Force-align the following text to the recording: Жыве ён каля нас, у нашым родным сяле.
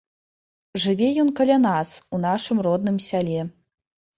Жыве 0.83 1.09
ён 1.25 1.29
каля 1.39 1.57
нас, 1.67 1.91
у 2.15 2.23
нашым 2.25 2.57
родным 2.69 2.97
сяле. 3.11 3.39